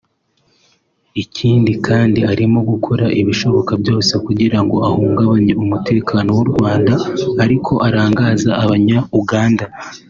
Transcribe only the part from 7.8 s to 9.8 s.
arangaza abanyauganda